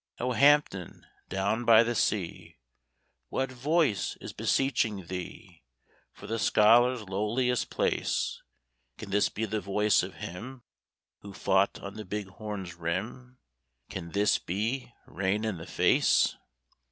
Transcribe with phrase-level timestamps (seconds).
[0.19, 2.57] O Hampton, down by the sea!
[3.29, 5.61] What voice is beseeching thee
[6.11, 8.41] For the scholar's lowliest place?
[8.97, 10.63] Can this be the voice of him
[11.19, 13.37] Who fought on the Big Horn's rim?
[13.91, 16.35] Can this be Rain in the Face?